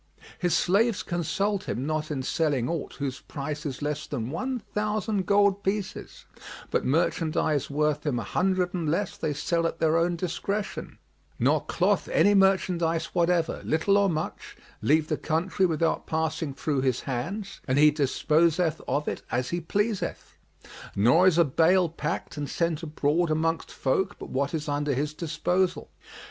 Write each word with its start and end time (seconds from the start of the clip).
His 0.39 0.57
slaves 0.57 1.03
consult 1.03 1.65
him 1.69 1.85
not 1.85 2.09
in 2.09 2.23
selling 2.23 2.67
aught 2.67 2.93
whose 2.95 3.19
price 3.19 3.67
is 3.67 3.83
less 3.83 4.07
than 4.07 4.31
one 4.31 4.57
thousand 4.57 5.27
gold 5.27 5.61
pieces, 5.63 6.25
but 6.71 6.83
merchandise 6.83 7.69
worth 7.69 8.03
him 8.03 8.17
an 8.17 8.25
hundred 8.25 8.73
and 8.73 8.89
less 8.89 9.15
they 9.15 9.31
sell 9.31 9.67
at 9.67 9.77
their 9.77 9.95
own 9.97 10.15
discretion; 10.15 10.97
nor 11.37 11.63
cloth 11.63 12.09
any 12.09 12.33
merchandise 12.33 13.13
whatever, 13.13 13.61
little 13.63 13.95
or 13.95 14.09
much, 14.09 14.57
leave 14.81 15.07
the 15.07 15.17
country 15.17 15.67
without 15.67 16.07
passing 16.07 16.55
through 16.55 16.81
his 16.81 17.01
hands 17.01 17.61
and 17.67 17.77
he 17.77 17.91
disposeth 17.91 18.81
of 18.87 19.07
it 19.07 19.21
as 19.29 19.51
he 19.51 19.61
pleaseth; 19.61 20.33
nor 20.95 21.27
is 21.27 21.37
a 21.37 21.45
bale 21.45 21.87
packed 21.89 22.37
and 22.37 22.49
sent 22.49 22.81
abroad 22.81 23.29
amongst 23.29 23.69
folk 23.69 24.17
but 24.17 24.29
what 24.31 24.55
is 24.55 24.67
under 24.67 24.95
his 24.95 25.13
disposal. 25.13 25.91